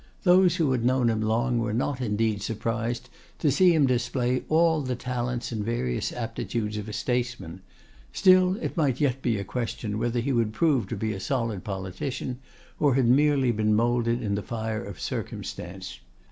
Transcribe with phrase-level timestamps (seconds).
[0.23, 3.07] Those who had known him long were not indeed surprised
[3.37, 7.61] to see him display all the talents and various aptitudes of a statesman;
[8.11, 11.63] still it might yet be a question whether he would prove to be a solid
[11.63, 12.39] politician,
[12.79, 15.99] or had merely been moulded in the fire of circumstance.